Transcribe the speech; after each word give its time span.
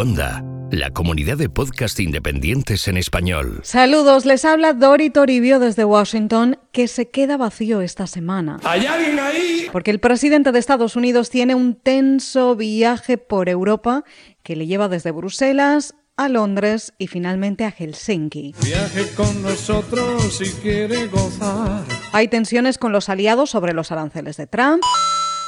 Onda, 0.00 0.42
la 0.70 0.88
comunidad 0.92 1.36
de 1.36 1.50
podcast 1.50 2.00
independientes 2.00 2.88
en 2.88 2.96
español. 2.96 3.60
Saludos, 3.64 4.24
les 4.24 4.46
habla 4.46 4.72
Dori 4.72 5.10
Toribio 5.10 5.58
desde 5.58 5.84
Washington, 5.84 6.58
que 6.72 6.88
se 6.88 7.10
queda 7.10 7.36
vacío 7.36 7.82
esta 7.82 8.06
semana. 8.06 8.60
¿Hay 8.64 8.86
alguien 8.86 9.18
ahí? 9.18 9.68
Porque 9.70 9.90
el 9.90 10.00
presidente 10.00 10.52
de 10.52 10.58
Estados 10.58 10.96
Unidos 10.96 11.28
tiene 11.28 11.54
un 11.54 11.74
tenso 11.74 12.56
viaje 12.56 13.18
por 13.18 13.50
Europa 13.50 14.04
que 14.42 14.56
le 14.56 14.66
lleva 14.66 14.88
desde 14.88 15.10
Bruselas 15.10 15.94
a 16.16 16.30
Londres 16.30 16.94
y 16.96 17.06
finalmente 17.06 17.66
a 17.66 17.70
Helsinki. 17.70 18.54
Viaje 18.64 19.06
con 19.14 19.42
nosotros 19.42 20.34
si 20.34 20.50
quiere 20.62 21.08
gozar. 21.08 21.84
Hay 22.12 22.28
tensiones 22.28 22.78
con 22.78 22.92
los 22.92 23.10
aliados 23.10 23.50
sobre 23.50 23.74
los 23.74 23.92
aranceles 23.92 24.38
de 24.38 24.46
Trump, 24.46 24.82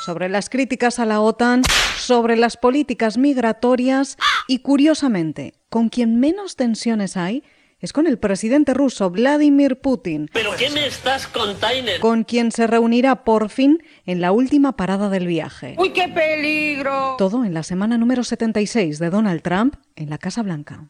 sobre 0.05 0.29
las 0.29 0.51
críticas 0.51 0.99
a 0.99 1.07
la 1.07 1.21
OTAN, 1.21 1.63
sobre 1.97 2.37
las 2.37 2.57
políticas 2.57 3.19
migratorias 3.19 4.17
y, 4.49 4.59
curiosamente, 4.59 5.55
con 5.69 5.89
quien 5.89 6.19
menos 6.19 6.57
tensiones 6.57 7.17
hay 7.17 7.45
es 7.81 7.93
con 7.93 8.07
el 8.07 8.17
presidente 8.19 8.75
ruso 8.75 9.11
Vladimir 9.11 9.81
Putin, 9.81 10.31
¿Pero 10.33 10.53
qué 10.57 10.71
me 10.71 10.87
estás 10.87 11.27
container? 11.27 11.99
con 12.01 12.23
quien 12.23 12.53
se 12.53 12.69
reunirá 12.69 13.25
por 13.25 13.49
fin 13.49 13.83
en 14.07 14.21
la 14.21 14.31
última 14.31 14.77
parada 14.77 15.09
del 15.09 15.27
viaje. 15.27 15.75
¡Uy, 15.79 15.91
qué 15.91 16.09
peligro! 16.09 17.17
Todo 17.19 17.45
en 17.45 17.55
la 17.55 17.65
semana 17.65 17.99
número 17.99 18.23
76 18.23 19.01
de 19.01 19.11
Donald 19.11 19.43
Trump 19.43 19.75
en 19.97 20.11
la 20.11 20.19
Casa 20.19 20.43
Blanca. 20.43 20.87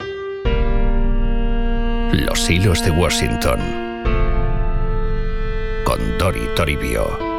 Los 2.12 2.50
hilos 2.50 2.84
de 2.84 2.90
Washington. 2.90 3.58
Con 5.86 6.18
Dori 6.18 6.46
Toribio. 6.54 7.31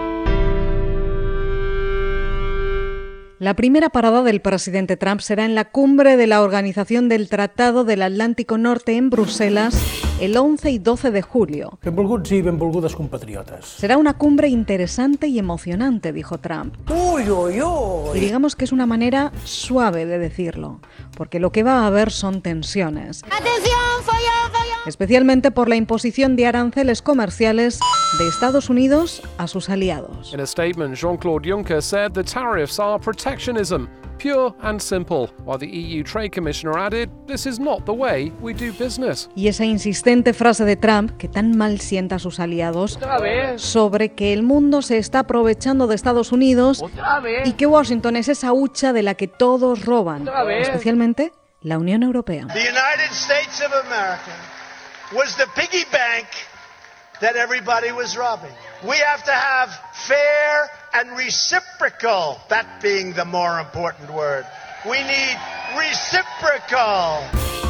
La 3.43 3.55
primera 3.55 3.89
parada 3.89 4.23
del 4.23 4.39
presidente 4.39 4.95
Trump 4.95 5.19
será 5.19 5.43
en 5.43 5.53
la 5.53 5.65
cumbre 5.65 6.15
de 6.15 6.27
la 6.27 6.41
Organización 6.41 7.09
del 7.09 7.27
Tratado 7.27 7.83
del 7.83 8.01
Atlántico 8.01 8.57
Norte 8.57 8.95
en 8.95 9.09
Bruselas 9.09 9.75
el 10.21 10.37
11 10.37 10.71
y 10.71 10.79
12 10.79 11.11
de 11.11 11.21
julio. 11.21 11.77
Benvolguts 11.83 12.31
i 12.31 12.41
benvolgudes 12.41 12.95
compatriotes. 12.95 13.65
Será 13.65 13.97
una 13.97 14.13
cumbre 14.13 14.47
interesante 14.47 15.27
y 15.27 15.39
emocionante, 15.39 16.13
dijo 16.13 16.37
Trump. 16.37 16.73
Ui, 16.89 17.29
ui, 17.29 17.55
Y 17.57 17.61
ui. 17.61 18.17
digamos 18.17 18.55
que 18.55 18.63
es 18.63 18.71
una 18.71 18.85
manera 18.85 19.33
suave 19.43 20.05
de 20.05 20.19
decirlo, 20.19 20.79
porque 21.17 21.41
lo 21.41 21.51
que 21.51 21.63
va 21.63 21.81
a 21.81 21.87
haber 21.87 22.11
son 22.11 22.41
tensiones, 22.41 23.23
¡Atención, 23.25 24.03
falla! 24.05 24.62
Especialmente 24.85 25.51
por 25.51 25.69
la 25.69 25.75
imposición 25.75 26.35
de 26.35 26.47
aranceles 26.47 27.01
comerciales 27.01 27.79
de 28.17 28.27
Estados 28.27 28.69
Unidos 28.69 29.21
a 29.37 29.47
sus 29.47 29.69
aliados. 29.69 30.33
In 30.33 30.39
a 30.39 30.45
statement, 30.45 30.95
Jean 30.95 31.17
Claude 31.17 31.49
Juncker 31.49 31.81
said 31.81 32.11
the 32.11 32.23
tariffs 32.23 32.79
are 32.79 32.99
protectionism, 32.99 33.87
pure 34.17 34.53
and 34.61 34.79
simple, 34.79 35.29
while 35.45 35.57
the 35.57 35.67
EU 35.67 36.03
Trade 36.03 36.31
Commissioner 36.31 36.77
added, 36.77 37.09
This 37.27 37.45
is 37.45 37.59
not 37.59 37.85
the 37.85 37.93
way 37.93 38.31
we 38.41 38.53
do 38.53 38.71
business. 38.73 39.29
Y 39.35 39.47
esa 39.47 39.65
insistente 39.65 40.33
frase 40.33 40.65
de 40.65 40.75
Trump, 40.75 41.17
que 41.17 41.27
tan 41.27 41.57
mal 41.57 41.79
sienta 41.79 42.15
a 42.15 42.19
sus 42.19 42.39
aliados, 42.39 42.99
sobre 43.55 44.13
que 44.13 44.33
el 44.33 44.43
mundo 44.43 44.81
se 44.81 44.97
está 44.97 45.19
aprovechando 45.19 45.87
de 45.87 45.95
Estados 45.95 46.31
Unidos 46.31 46.83
y 47.45 47.53
que 47.53 47.65
Washington 47.65 48.15
es 48.17 48.27
esa 48.27 48.53
hucha 48.53 48.93
de 48.93 49.03
la 49.03 49.15
que 49.15 49.27
todos 49.27 49.85
roban, 49.85 50.29
especialmente 50.59 51.31
la 51.61 51.77
Unión 51.77 52.03
Europea. 52.03 52.47
The 52.47 52.59
United 52.59 53.11
States 53.11 53.61
of 53.61 53.73
America 53.85 54.52
was 55.13 55.35
the 55.35 55.47
piggy 55.55 55.83
bank 55.91 56.27
that 57.21 57.35
everybody 57.35 57.91
was 57.91 58.17
robbing. 58.17 58.51
We 58.87 58.97
have 58.97 59.23
to 59.23 59.31
have 59.31 59.69
fair 59.93 60.69
and 60.93 61.17
reciprocal, 61.17 62.41
that 62.49 62.81
being 62.81 63.13
the 63.13 63.25
more 63.25 63.59
important 63.59 64.11
word. 64.11 64.45
We 64.85 65.01
need 65.03 65.37
reciprocal. 65.77 67.62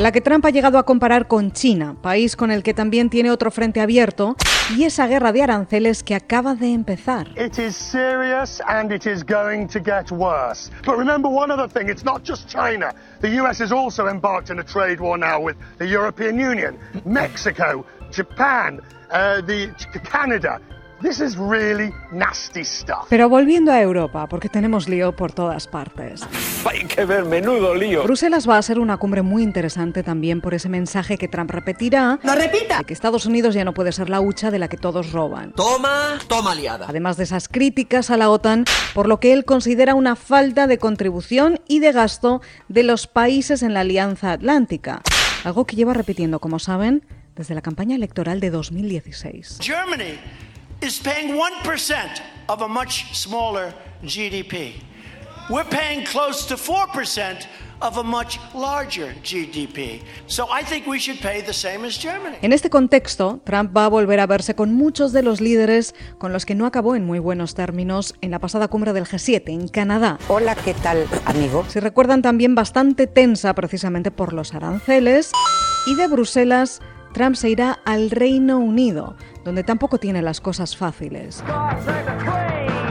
La 0.00 0.12
que 0.12 0.22
Trump 0.22 0.46
ha 0.46 0.50
llegado 0.50 0.78
a 0.78 0.84
comparar 0.84 1.26
con 1.28 1.52
China, 1.52 1.94
país 2.00 2.34
con 2.34 2.50
el 2.50 2.62
que 2.62 2.72
también 2.72 3.10
tiene 3.10 3.30
otro 3.30 3.50
frente 3.50 3.82
abierto, 3.82 4.34
y 4.74 4.84
esa 4.84 5.06
guerra 5.06 5.30
de 5.30 5.42
aranceles 5.42 6.02
que 6.02 6.14
acaba 6.14 6.54
de 6.54 6.72
empezar. 6.72 7.28
It 7.36 7.58
is 7.58 7.76
serious 7.76 8.62
and 8.66 8.92
it 8.92 9.04
is 9.04 9.22
going 9.22 9.66
to 9.66 9.78
get 9.78 10.10
worse. 10.10 10.70
But 10.86 10.96
remember 10.96 11.28
one 11.28 11.52
other 11.52 11.68
thing 11.68 11.90
it's 11.90 12.04
not 12.04 12.22
just 12.24 12.48
China. 12.48 12.94
The 13.20 13.28
US 13.42 13.60
is 13.60 13.72
also 13.72 14.08
embarked 14.08 14.48
in 14.48 14.58
a 14.58 14.64
trade 14.64 15.00
war 15.00 15.18
now 15.18 15.38
with 15.38 15.56
the 15.78 15.86
European 15.86 16.38
Union, 16.38 16.78
Mexico, 17.04 17.84
Japan, 18.10 18.80
uh, 19.10 19.42
the, 19.42 19.68
Canada. 20.04 20.60
This 21.02 21.18
is 21.18 21.36
really 21.38 21.94
nasty 22.12 22.62
stuff. 22.62 23.06
Pero 23.08 23.30
volviendo 23.30 23.72
a 23.72 23.80
Europa, 23.80 24.26
porque 24.28 24.50
tenemos 24.50 24.86
lío 24.86 25.16
por 25.16 25.32
todas 25.32 25.66
partes. 25.66 26.20
Hay 26.66 26.84
que 26.84 27.06
ver, 27.06 27.24
menudo 27.24 27.74
lío. 27.74 28.02
Bruselas 28.02 28.46
va 28.46 28.58
a 28.58 28.62
ser 28.62 28.78
una 28.78 28.98
cumbre 28.98 29.22
muy 29.22 29.42
interesante 29.42 30.02
también 30.02 30.42
por 30.42 30.52
ese 30.52 30.68
mensaje 30.68 31.16
que 31.16 31.26
Trump 31.26 31.50
repetirá 31.52 32.18
¡Lo 32.22 32.34
repita! 32.34 32.80
de 32.80 32.84
que 32.84 32.92
Estados 32.92 33.24
Unidos 33.24 33.54
ya 33.54 33.64
no 33.64 33.72
puede 33.72 33.92
ser 33.92 34.10
la 34.10 34.20
hucha 34.20 34.50
de 34.50 34.58
la 34.58 34.68
que 34.68 34.76
todos 34.76 35.12
roban. 35.12 35.52
Toma, 35.52 36.18
toma 36.28 36.54
liada. 36.54 36.84
Además 36.86 37.16
de 37.16 37.24
esas 37.24 37.48
críticas 37.48 38.10
a 38.10 38.18
la 38.18 38.28
OTAN 38.28 38.66
por 38.92 39.08
lo 39.08 39.20
que 39.20 39.32
él 39.32 39.46
considera 39.46 39.94
una 39.94 40.16
falta 40.16 40.66
de 40.66 40.76
contribución 40.76 41.60
y 41.66 41.78
de 41.78 41.92
gasto 41.92 42.42
de 42.68 42.82
los 42.82 43.06
países 43.06 43.62
en 43.62 43.72
la 43.72 43.80
Alianza 43.80 44.32
Atlántica, 44.32 45.00
algo 45.44 45.64
que 45.64 45.76
lleva 45.76 45.94
repitiendo, 45.94 46.40
como 46.40 46.58
saben, 46.58 47.06
desde 47.36 47.54
la 47.54 47.62
campaña 47.62 47.96
electoral 47.96 48.38
de 48.40 48.50
2016. 48.50 49.60
Germany 49.62 50.18
is 50.82 50.98
paying 50.98 51.34
1% 51.34 52.22
of 52.48 52.62
a 52.62 52.68
much 52.68 53.14
smaller 53.14 53.74
GDP. 54.02 54.72
We're 55.50 55.68
paying 55.68 56.06
close 56.06 56.46
to 56.46 56.56
4% 56.56 57.46
of 57.82 57.98
a 57.98 58.02
much 58.02 58.38
larger 58.54 59.14
GDP. 59.22 60.00
So 60.26 60.46
I 60.50 60.62
think 60.62 60.86
we 60.86 60.98
should 60.98 61.20
pay 61.20 61.42
the 61.42 61.52
same 61.52 61.84
as 61.84 61.98
Germany. 61.98 62.36
En 62.42 62.52
este 62.52 62.70
contexto, 62.70 63.40
Trump 63.44 63.76
va 63.76 63.86
a 63.86 63.88
volver 63.88 64.20
a 64.20 64.26
verse 64.26 64.54
con 64.54 64.74
muchos 64.74 65.12
de 65.12 65.22
los 65.22 65.40
líderes 65.40 65.94
con 66.18 66.32
los 66.32 66.46
que 66.46 66.54
no 66.54 66.66
acabó 66.66 66.94
en 66.94 67.04
muy 67.04 67.18
buenos 67.18 67.54
términos 67.54 68.14
en 68.20 68.30
la 68.30 68.38
pasada 68.38 68.68
cumbre 68.68 68.92
del 68.92 69.06
G7 69.06 69.48
en 69.48 69.68
Canadá. 69.68 70.18
Hola, 70.28 70.54
¿qué 70.54 70.74
tal, 70.74 71.06
amigo? 71.24 71.64
Si 71.68 71.80
recuerdan 71.80 72.22
también 72.22 72.54
bastante 72.54 73.06
tensa 73.06 73.54
precisamente 73.54 74.10
por 74.10 74.32
los 74.32 74.54
aranceles 74.54 75.32
y 75.86 75.94
de 75.94 76.08
Bruselas 76.08 76.80
Trump 77.12 77.36
se 77.36 77.50
irá 77.50 77.80
al 77.84 78.10
Reino 78.10 78.58
Unido, 78.58 79.16
donde 79.44 79.64
tampoco 79.64 79.98
tiene 79.98 80.22
las 80.22 80.40
cosas 80.40 80.76
fáciles. 80.76 81.42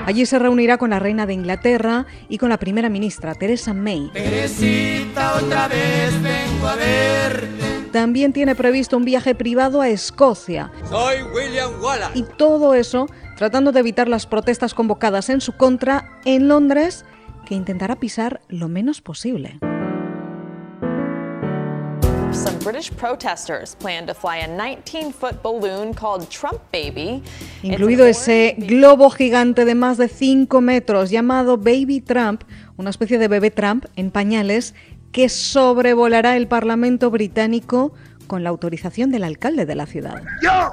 Allí 0.06 0.26
se 0.26 0.40
reunirá 0.40 0.78
con 0.78 0.90
la 0.90 1.00
reina 1.00 1.26
de 1.26 1.34
Inglaterra 1.34 2.06
y 2.30 2.38
con 2.38 2.50
la 2.50 2.58
primera 2.58 2.90
ministra 2.90 3.36
Theresa 3.36 3.74
May. 3.74 4.10
Teresita, 4.12 5.36
otra 5.36 5.68
vez 5.68 6.22
vengo 6.22 6.68
a 6.68 6.76
verte. 6.76 7.90
También 7.92 8.34
tiene 8.34 8.56
previsto 8.56 8.98
un 8.98 9.06
viaje 9.06 9.34
privado 9.34 9.82
a 9.82 9.90
Escocia 9.90 10.72
Soy 10.90 11.24
William 11.24 11.72
Wallace. 11.82 12.20
y 12.20 12.24
todo 12.24 12.76
eso 12.76 13.08
tratando 13.36 13.72
de 13.72 13.80
evitar 13.80 14.08
las 14.08 14.26
protestas 14.26 14.74
convocadas 14.74 15.30
en 15.30 15.42
su 15.42 15.54
contra 15.54 16.20
en 16.26 16.48
Londres, 16.48 17.06
que 17.46 17.56
intentará 17.56 17.96
pisar 17.96 18.42
lo 18.50 18.68
menos 18.68 19.02
posible. 19.02 19.60
British 22.72 22.92
protesters 22.92 23.76
plan 23.76 24.06
to 24.06 24.14
fly 24.14 24.38
a 24.38 24.48
19 24.48 25.12
foot 25.12 25.42
balloon 25.42 25.92
called 25.92 26.30
Trump 26.30 26.62
Baby. 26.72 27.24
Incluido 27.64 28.06
ese 28.06 28.54
globo 28.60 29.10
gigante 29.10 29.66
de 29.66 29.74
más 29.74 29.98
de 29.98 30.08
5 30.08 30.62
metros 30.62 31.10
llamado 31.10 31.58
Baby 31.58 32.00
Trump, 32.00 32.44
una 32.78 32.92
especie 32.92 33.18
de 33.18 33.28
bebé 33.28 33.50
Trump 33.50 33.86
en 33.96 34.12
pañales 34.12 34.76
que 35.12 35.30
sobrevolará 35.30 36.38
el 36.38 36.48
Parlamento 36.48 37.10
británico 37.10 37.92
con 38.28 38.44
la 38.44 38.52
autorización 38.52 39.10
del 39.10 39.24
alcalde 39.24 39.66
de 39.66 39.74
la 39.74 39.88
ciudad. 39.88 40.22
Yo, 40.44 40.72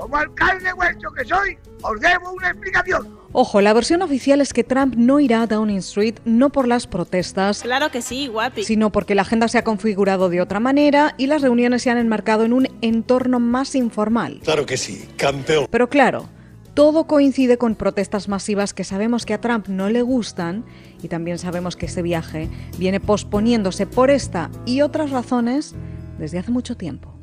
como 0.00 0.18
alcalde 0.18 0.70
vuestro 0.74 1.10
que 1.14 1.24
soy, 1.24 1.56
os 1.80 1.98
debo 1.98 2.30
una 2.32 2.50
explicación. 2.50 3.17
Ojo, 3.32 3.60
la 3.60 3.74
versión 3.74 4.00
oficial 4.00 4.40
es 4.40 4.54
que 4.54 4.64
Trump 4.64 4.94
no 4.96 5.20
irá 5.20 5.42
a 5.42 5.46
Downing 5.46 5.76
Street 5.78 6.14
no 6.24 6.50
por 6.50 6.66
las 6.66 6.86
protestas, 6.86 7.60
Claro 7.62 7.90
que 7.90 8.00
sí, 8.00 8.26
guapi. 8.26 8.64
sino 8.64 8.90
porque 8.90 9.14
la 9.14 9.22
agenda 9.22 9.48
se 9.48 9.58
ha 9.58 9.64
configurado 9.64 10.30
de 10.30 10.40
otra 10.40 10.60
manera 10.60 11.14
y 11.18 11.26
las 11.26 11.42
reuniones 11.42 11.82
se 11.82 11.90
han 11.90 11.98
enmarcado 11.98 12.44
en 12.44 12.54
un 12.54 12.68
entorno 12.80 13.38
más 13.38 13.74
informal. 13.74 14.40
Claro 14.44 14.64
que 14.64 14.78
sí, 14.78 15.04
campeón. 15.18 15.66
Pero 15.70 15.90
claro, 15.90 16.26
todo 16.72 17.06
coincide 17.06 17.58
con 17.58 17.74
protestas 17.74 18.28
masivas 18.28 18.72
que 18.72 18.84
sabemos 18.84 19.26
que 19.26 19.34
a 19.34 19.40
Trump 19.42 19.68
no 19.68 19.90
le 19.90 20.00
gustan 20.00 20.64
y 21.02 21.08
también 21.08 21.38
sabemos 21.38 21.76
que 21.76 21.86
ese 21.86 22.00
viaje 22.00 22.48
viene 22.78 22.98
posponiéndose 22.98 23.86
por 23.86 24.10
esta 24.10 24.50
y 24.64 24.80
otras 24.80 25.10
razones 25.10 25.74
desde 26.18 26.38
hace 26.38 26.50
mucho 26.50 26.78
tiempo. 26.78 27.17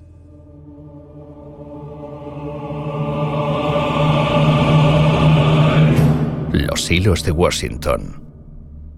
Los 6.85 6.91
hilos 6.91 7.23
de 7.23 7.31
Washington. 7.31 8.21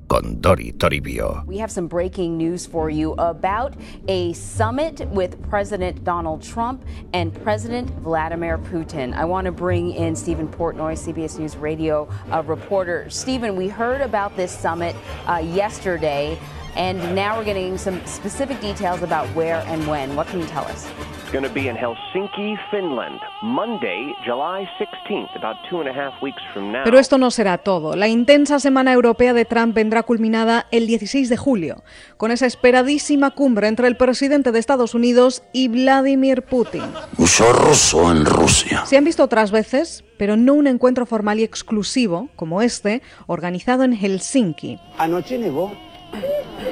Con 0.09 0.41
Toribio. 0.41 1.45
We 1.45 1.57
have 1.59 1.71
some 1.71 1.87
breaking 1.87 2.35
news 2.35 2.65
for 2.65 2.89
you 2.89 3.13
about 3.13 3.75
a 4.09 4.33
summit 4.33 5.07
with 5.11 5.41
President 5.49 6.03
Donald 6.03 6.41
Trump 6.41 6.83
and 7.13 7.33
President 7.43 7.89
Vladimir 8.01 8.57
Putin. 8.57 9.13
I 9.13 9.23
want 9.23 9.45
to 9.45 9.53
bring 9.53 9.93
in 9.93 10.17
Stephen 10.17 10.49
Portnoy, 10.49 10.97
CBS 10.97 11.39
News 11.39 11.55
Radio 11.55 12.09
uh, 12.29 12.43
reporter. 12.43 13.09
Stephen, 13.09 13.55
we 13.55 13.69
heard 13.69 14.01
about 14.01 14.35
this 14.35 14.51
summit 14.51 14.93
uh, 15.25 15.37
yesterday, 15.37 16.37
and 16.75 17.15
now 17.15 17.37
we're 17.37 17.45
getting 17.45 17.77
some 17.77 18.05
specific 18.05 18.59
details 18.59 19.01
about 19.01 19.33
where 19.33 19.63
and 19.67 19.87
when. 19.87 20.13
What 20.17 20.27
can 20.27 20.41
you 20.41 20.47
tell 20.47 20.65
us? 20.65 20.91
It's 21.27 21.33
going 21.33 21.45
to 21.45 21.53
be 21.53 21.67
in 21.67 21.75
Helsinki, 21.75 22.57
Finland, 22.71 23.19
Monday, 23.41 24.13
July 24.23 24.65
16th, 24.79 25.35
about 25.35 25.57
two 25.69 25.81
and 25.81 25.89
a 25.89 25.93
half 25.93 26.13
weeks 26.21 26.41
from 26.53 26.71
now. 26.71 26.85
Pero 26.85 26.97
esto 26.99 27.17
no 27.17 27.31
será 27.31 27.57
todo. 27.57 27.97
La 27.97 28.07
intensa 28.07 28.61
semana 28.61 28.93
europea 28.93 29.33
de 29.33 29.43
Trump 29.43 29.75
vendrá 29.75 30.03
culminada 30.03 30.67
el 30.71 30.87
16 30.87 31.27
de 31.27 31.35
julio, 31.35 31.83
con 32.15 32.31
esa 32.31 32.45
esperadísima 32.45 33.31
cumbre 33.31 33.67
entre 33.67 33.89
el 33.89 33.97
presidente 33.97 34.53
de 34.53 34.59
Estados 34.59 34.95
Unidos 34.95 35.43
y 35.51 35.67
Vladimir 35.67 36.43
Putin. 36.43 36.83
Ruso 37.17 38.09
en 38.09 38.23
Rusia. 38.23 38.85
Se 38.85 38.95
han 38.95 39.03
visto 39.03 39.21
otras 39.21 39.51
veces, 39.51 40.05
pero 40.17 40.37
no 40.37 40.53
un 40.53 40.65
encuentro 40.65 41.05
formal 41.05 41.41
y 41.41 41.43
exclusivo 41.43 42.29
como 42.37 42.61
este, 42.61 43.01
organizado 43.25 43.83
en 43.83 43.91
Helsinki. 43.91 44.79
Anoche 44.97 45.37
nevó. 45.37 45.73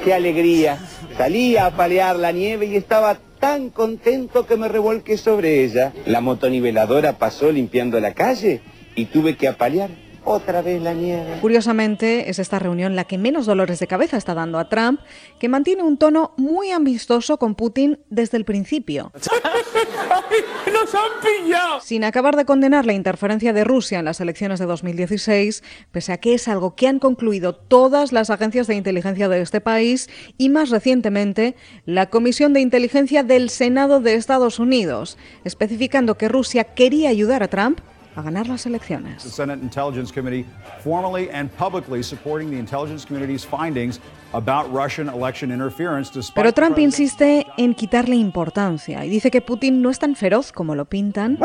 ¡Qué 0.02 0.14
alegría! 0.14 0.78
Salía 1.18 1.66
a 1.66 1.70
palear 1.72 2.16
la 2.16 2.32
nieve 2.32 2.64
y 2.64 2.76
estaba 2.76 3.18
tan 3.46 3.70
contento 3.70 4.44
que 4.44 4.56
me 4.56 4.66
revolqué 4.66 5.16
sobre 5.16 5.62
ella. 5.62 5.92
La 6.04 6.20
motoniveladora 6.20 7.16
pasó 7.16 7.52
limpiando 7.52 8.00
la 8.00 8.12
calle 8.12 8.60
y 8.96 9.04
tuve 9.04 9.36
que 9.36 9.46
apalear 9.46 9.90
otra 10.26 10.60
vez 10.60 10.82
la 10.82 10.92
nieve. 10.92 11.38
Curiosamente, 11.40 12.28
es 12.28 12.38
esta 12.38 12.58
reunión 12.58 12.96
la 12.96 13.04
que 13.04 13.16
menos 13.16 13.46
dolores 13.46 13.78
de 13.78 13.86
cabeza 13.86 14.16
está 14.16 14.34
dando 14.34 14.58
a 14.58 14.68
Trump, 14.68 15.00
que 15.38 15.48
mantiene 15.48 15.84
un 15.84 15.96
tono 15.96 16.32
muy 16.36 16.72
amistoso 16.72 17.38
con 17.38 17.54
Putin 17.54 18.00
desde 18.10 18.36
el 18.36 18.44
principio. 18.44 19.12
¡Nos 20.72 20.94
han 20.94 21.10
pillado! 21.22 21.80
Sin 21.80 22.04
acabar 22.04 22.36
de 22.36 22.44
condenar 22.44 22.86
la 22.86 22.92
interferencia 22.92 23.52
de 23.52 23.64
Rusia 23.64 24.00
en 24.00 24.04
las 24.04 24.20
elecciones 24.20 24.58
de 24.58 24.66
2016, 24.66 25.62
pese 25.92 26.12
a 26.12 26.18
que 26.18 26.34
es 26.34 26.48
algo 26.48 26.74
que 26.74 26.88
han 26.88 26.98
concluido 26.98 27.54
todas 27.54 28.12
las 28.12 28.28
agencias 28.30 28.66
de 28.66 28.74
inteligencia 28.74 29.28
de 29.28 29.40
este 29.40 29.60
país 29.60 30.10
y 30.36 30.48
más 30.48 30.70
recientemente 30.70 31.54
la 31.84 32.10
Comisión 32.10 32.52
de 32.52 32.60
Inteligencia 32.60 33.22
del 33.22 33.48
Senado 33.48 34.00
de 34.00 34.14
Estados 34.14 34.58
Unidos, 34.58 35.18
especificando 35.44 36.18
que 36.18 36.28
Rusia 36.28 36.64
quería 36.64 37.10
ayudar 37.10 37.44
a 37.44 37.48
Trump 37.48 37.80
a 38.16 38.22
ganar 38.22 38.48
las 38.48 38.66
elecciones. 38.66 39.22
The 39.22 39.28
Senate 39.30 39.62
Intelligence 39.62 40.12
Committee 40.12 40.46
formally 40.82 41.28
and 41.30 41.50
publicly 41.50 42.02
supporting 42.02 42.50
the 42.50 42.58
intelligence 42.58 43.04
committee's 43.06 43.44
findings 43.44 44.00
about 44.32 44.72
Russian 44.72 45.08
election 45.08 45.52
interference 45.52 46.10
despite 46.10 46.34
Pero 46.34 46.52
Trump 46.52 46.78
insiste 46.78 47.46
en 47.58 47.74
quitarle 47.74 48.16
importancia 48.16 49.04
y 49.04 49.10
dice 49.10 49.30
que 49.30 49.42
Putin 49.42 49.82
no 49.82 49.90
es 49.90 49.98
tan 49.98 50.16
feroz 50.16 50.50
como 50.50 50.74
lo 50.74 50.86
pintan. 50.86 51.38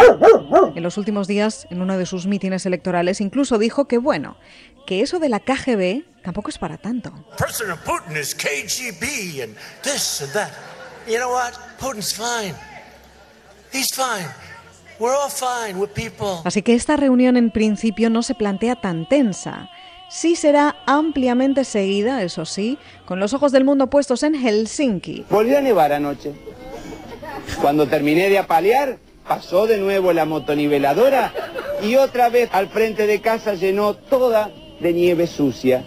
En 0.76 0.84
los 0.84 0.98
últimos 0.98 1.28
días, 1.28 1.68
en 1.70 1.82
uno 1.82 1.98
de 1.98 2.06
sus 2.06 2.26
mítines 2.26 2.66
electorales, 2.66 3.22
incluso 3.22 3.58
dijo 3.58 3.86
que, 3.86 3.98
bueno, 3.98 4.38
que 4.88 5.02
eso 5.02 5.20
de 5.20 5.30
la 5.30 5.40
KGB 5.40 6.24
tampoco 6.24 6.50
es 6.50 6.58
para 6.58 6.78
tanto. 6.78 7.12
President 7.38 7.80
Putin 7.82 8.18
is 8.18 8.34
KGB 8.34 9.44
and 9.44 9.56
this 9.84 10.22
and 10.22 10.32
that. 10.34 10.52
You 11.08 11.18
know 11.18 11.32
what? 11.32 11.54
Putin's 11.80 12.14
fine. 12.14 12.56
He's 13.74 13.92
fine. 13.94 14.28
Así 16.44 16.62
que 16.62 16.74
esta 16.74 16.96
reunión 16.96 17.38
en 17.38 17.52
principio 17.52 18.10
no 18.10 18.24
se 18.24 18.36
plantea 18.36 18.76
tan 18.76 19.08
tensa. 19.08 19.70
Sí 20.10 20.36
será 20.36 20.76
ampliamente 20.86 21.64
seguida, 21.64 22.22
eso 22.22 22.46
sí, 22.46 22.78
con 23.06 23.20
los 23.20 23.34
ojos 23.34 23.52
del 23.52 23.64
mundo 23.64 23.88
puestos 23.88 24.24
en 24.24 24.36
Helsinki. 24.36 25.26
Volvió 25.30 25.58
a 25.58 25.62
nevar 25.62 25.94
anoche. 25.94 26.34
Cuando 27.62 27.88
terminé 27.88 28.30
de 28.30 28.38
apalear, 28.38 28.98
pasó 29.28 29.68
de 29.68 29.78
nuevo 29.78 30.12
la 30.14 30.26
motoniveladora 30.26 31.34
y 31.82 31.96
otra 31.96 32.30
vez 32.30 32.50
al 32.52 32.68
frente 32.68 33.08
de 33.08 33.22
casa 33.22 33.54
llenó 33.54 33.94
toda 33.94 34.52
de 34.82 34.94
nieve 34.94 35.28
sucia. 35.28 35.84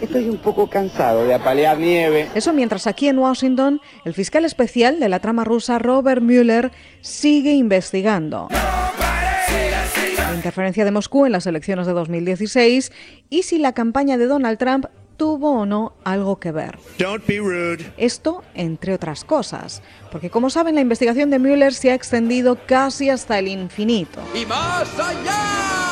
Estoy 0.00 0.28
un 0.28 0.38
poco 0.38 0.68
cansado 0.68 1.24
de 1.24 1.34
apalear 1.34 1.78
nieve. 1.78 2.28
Eso 2.34 2.52
mientras 2.52 2.86
aquí 2.86 3.08
en 3.08 3.18
Washington 3.18 3.80
el 4.04 4.14
fiscal 4.14 4.44
especial 4.44 5.00
de 5.00 5.08
la 5.08 5.20
trama 5.20 5.44
rusa 5.44 5.78
Robert 5.78 6.22
Mueller 6.22 6.70
sigue 7.00 7.52
investigando 7.52 8.48
la 8.50 10.34
interferencia 10.34 10.84
de 10.84 10.90
Moscú 10.90 11.26
en 11.26 11.32
las 11.32 11.46
elecciones 11.46 11.86
de 11.86 11.92
2016 11.92 12.92
y 13.28 13.42
si 13.42 13.58
la 13.58 13.72
campaña 13.72 14.16
de 14.16 14.26
Donald 14.26 14.58
Trump 14.58 14.86
tuvo 15.20 15.50
o 15.60 15.66
no 15.66 15.92
algo 16.02 16.40
que 16.40 16.50
ver. 16.50 16.78
Don't 16.98 17.26
be 17.26 17.38
rude. 17.38 17.92
Esto, 17.98 18.42
entre 18.54 18.94
otras 18.94 19.22
cosas, 19.22 19.82
porque 20.10 20.30
como 20.30 20.48
saben, 20.48 20.74
la 20.74 20.80
investigación 20.80 21.28
de 21.28 21.38
Mueller 21.38 21.74
se 21.74 21.90
ha 21.90 21.94
extendido 21.94 22.56
casi 22.64 23.10
hasta 23.10 23.38
el 23.38 23.48
infinito. 23.48 24.18
¡Y 24.34 24.46
más 24.46 24.98
allá! 24.98 25.89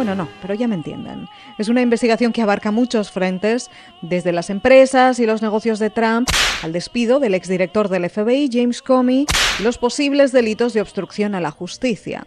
Bueno, 0.00 0.14
no, 0.14 0.30
pero 0.40 0.54
ya 0.54 0.66
me 0.66 0.76
entienden. 0.76 1.28
Es 1.58 1.68
una 1.68 1.82
investigación 1.82 2.32
que 2.32 2.40
abarca 2.40 2.70
muchos 2.70 3.10
frentes, 3.10 3.70
desde 4.00 4.32
las 4.32 4.48
empresas 4.48 5.18
y 5.18 5.26
los 5.26 5.42
negocios 5.42 5.78
de 5.78 5.90
Trump 5.90 6.26
al 6.62 6.72
despido 6.72 7.20
del 7.20 7.34
exdirector 7.34 7.90
del 7.90 8.08
FBI, 8.08 8.48
James 8.50 8.80
Comey, 8.80 9.26
y 9.58 9.62
los 9.62 9.76
posibles 9.76 10.32
delitos 10.32 10.72
de 10.72 10.80
obstrucción 10.80 11.34
a 11.34 11.40
la 11.42 11.50
justicia. 11.50 12.26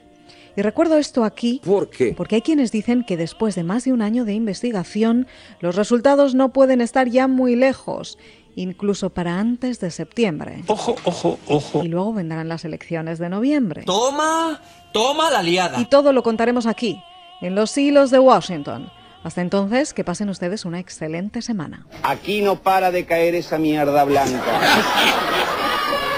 Y 0.56 0.62
recuerdo 0.62 1.00
esto 1.00 1.24
aquí 1.24 1.62
¿Por 1.66 1.90
qué? 1.90 2.14
porque 2.16 2.36
hay 2.36 2.42
quienes 2.44 2.72
dicen 2.72 3.04
que 3.04 3.18
después 3.18 3.56
de 3.56 3.64
más 3.64 3.86
de 3.86 3.92
un 3.92 4.04
año 4.04 4.24
de 4.24 4.36
investigación, 4.36 5.26
los 5.60 5.76
resultados 5.76 6.36
no 6.36 6.50
pueden 6.50 6.80
estar 6.80 7.10
ya 7.10 7.28
muy 7.28 7.56
lejos, 7.56 8.20
incluso 8.56 9.10
para 9.10 9.40
antes 9.40 9.80
de 9.80 9.90
septiembre. 9.90 10.64
Ojo, 10.68 10.96
ojo, 11.06 11.40
ojo. 11.48 11.84
Y 11.84 11.88
luego 11.88 12.14
vendrán 12.14 12.50
las 12.50 12.66
elecciones 12.66 13.18
de 13.18 13.30
noviembre. 13.30 13.82
Toma, 13.84 14.62
toma 14.92 15.32
la 15.32 15.42
liada. 15.42 15.82
Y 15.82 15.86
todo 15.86 16.14
lo 16.14 16.22
contaremos 16.22 16.68
aquí, 16.68 17.02
en 17.44 17.56
los 17.56 17.78
hilos 17.78 18.10
de 18.10 18.20
Washington. 18.20 18.90
Hasta 19.24 19.42
entonces, 19.42 19.94
que 19.94 20.06
pasen 20.06 20.30
ustedes 20.30 20.64
una 20.64 20.80
excelente 20.80 21.42
semana. 21.42 21.86
Aquí 22.02 22.42
no 22.42 22.56
para 22.56 22.90
de 22.90 23.06
caer 23.06 23.36
esa 23.36 23.58
mierda 23.58 24.06
blanca. 24.06 24.42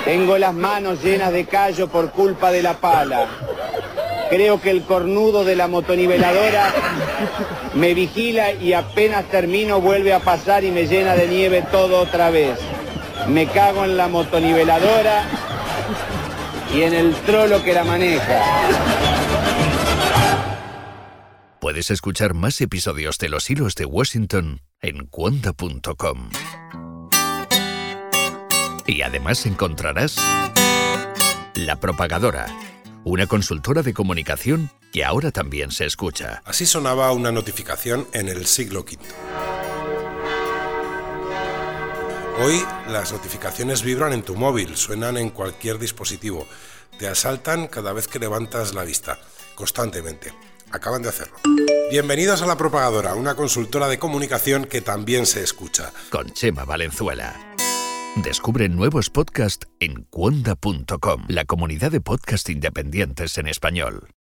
Tengo 0.05 0.37
las 0.37 0.53
manos 0.53 1.03
llenas 1.03 1.33
de 1.33 1.45
callo 1.45 1.87
por 1.87 2.11
culpa 2.11 2.51
de 2.51 2.61
la 2.61 2.75
pala. 2.75 3.25
Creo 4.29 4.61
que 4.61 4.69
el 4.69 4.83
cornudo 4.83 5.43
de 5.43 5.55
la 5.55 5.67
motoniveladora 5.67 6.71
me 7.73 7.95
vigila 7.95 8.53
y 8.53 8.73
apenas 8.73 9.25
termino 9.25 9.81
vuelve 9.81 10.13
a 10.13 10.19
pasar 10.19 10.63
y 10.63 10.69
me 10.69 10.85
llena 10.85 11.15
de 11.15 11.27
nieve 11.27 11.63
todo 11.71 12.01
otra 12.01 12.29
vez. 12.29 12.59
Me 13.27 13.47
cago 13.47 13.83
en 13.83 13.97
la 13.97 14.07
motoniveladora 14.07 15.23
y 16.73 16.83
en 16.83 16.93
el 16.93 17.15
trolo 17.15 17.63
que 17.63 17.73
la 17.73 17.83
maneja. 17.83 18.41
Puedes 21.65 21.89
escuchar 21.89 22.35
más 22.35 22.61
episodios 22.61 23.17
de 23.17 23.27
Los 23.27 23.49
Hilos 23.49 23.73
de 23.73 23.85
Washington 23.85 24.61
en 24.81 25.07
cuonda.com. 25.07 26.29
Y 28.85 29.01
además 29.01 29.47
encontrarás 29.47 30.15
La 31.55 31.79
Propagadora, 31.79 32.45
una 33.03 33.25
consultora 33.25 33.81
de 33.81 33.95
comunicación 33.95 34.69
que 34.93 35.03
ahora 35.03 35.31
también 35.31 35.71
se 35.71 35.85
escucha. 35.85 36.43
Así 36.45 36.67
sonaba 36.67 37.11
una 37.13 37.31
notificación 37.31 38.07
en 38.13 38.27
el 38.27 38.45
siglo 38.45 38.81
V. 38.81 38.99
Hoy 42.43 42.63
las 42.89 43.11
notificaciones 43.11 43.81
vibran 43.81 44.13
en 44.13 44.21
tu 44.21 44.35
móvil, 44.35 44.77
suenan 44.77 45.17
en 45.17 45.31
cualquier 45.31 45.79
dispositivo, 45.79 46.47
te 46.99 47.07
asaltan 47.07 47.65
cada 47.65 47.91
vez 47.91 48.07
que 48.07 48.19
levantas 48.19 48.75
la 48.75 48.83
vista, 48.83 49.17
constantemente. 49.55 50.31
Acaban 50.75 51.01
de 51.01 51.09
hacerlo. 51.09 51.37
Bienvenidos 51.89 52.41
a 52.41 52.45
La 52.45 52.57
Propagadora, 52.57 53.15
una 53.15 53.35
consultora 53.35 53.87
de 53.87 53.97
comunicación 53.97 54.65
que 54.65 54.81
también 54.81 55.25
se 55.25 55.43
escucha. 55.43 55.93
Con 56.11 56.31
Chema 56.31 56.65
Valenzuela. 56.65 57.35
Descubre 58.23 58.69
nuevos 58.69 59.09
podcasts 59.09 59.67
en 59.79 60.03
cuonda.com, 60.09 61.25
la 61.27 61.45
comunidad 61.45 61.91
de 61.91 62.01
podcast 62.01 62.49
independientes 62.49 63.37
en 63.37 63.47
español. 63.47 64.09